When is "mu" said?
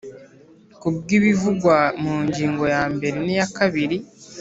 2.03-2.15